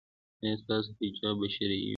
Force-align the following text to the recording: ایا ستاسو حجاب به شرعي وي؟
ایا 0.43 0.53
ستاسو 0.61 0.89
حجاب 1.01 1.35
به 1.39 1.47
شرعي 1.55 1.79
وي؟ 1.87 1.89